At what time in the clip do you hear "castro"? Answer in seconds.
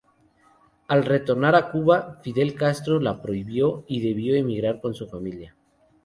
2.55-2.99